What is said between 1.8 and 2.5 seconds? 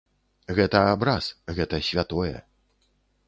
святое.